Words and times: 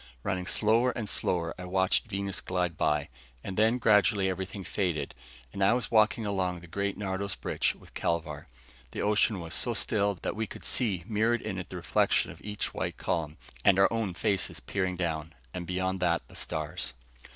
Running 0.23 0.47
slower 0.47 0.89
and 0.89 1.07
slower, 1.07 1.53
I 1.59 1.65
watched 1.65 2.07
Venus 2.09 2.41
glide 2.41 2.75
by. 2.75 3.09
And 3.43 3.55
then, 3.55 3.77
gradually, 3.77 4.29
everything 4.31 4.63
faded, 4.63 5.13
and 5.53 5.63
I 5.63 5.73
was 5.73 5.91
walking 5.91 6.25
along 6.25 6.61
the 6.61 6.65
great 6.65 6.97
Nardos 6.97 7.35
bridge 7.35 7.75
with 7.79 7.93
Kelvar. 7.93 8.47
The 8.93 9.03
ocean 9.03 9.39
was 9.39 9.53
so 9.53 9.75
still 9.75 10.15
that 10.23 10.35
we 10.35 10.47
could 10.47 10.65
see 10.65 11.03
mirrored 11.05 11.43
in 11.43 11.59
it 11.59 11.69
the 11.69 11.75
reflection 11.75 12.31
of 12.31 12.41
each 12.41 12.73
white 12.73 12.97
column, 12.97 13.37
and 13.63 13.77
our 13.77 13.93
own 13.93 14.15
faces 14.15 14.59
peering 14.59 14.95
down, 14.95 15.33
and 15.53 15.67
beyond 15.67 15.99
that 15.99 16.27
the 16.27 16.35
stars. 16.35 16.95